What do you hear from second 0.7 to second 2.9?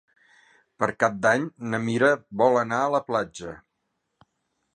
Per Cap d'Any na Mira vol anar a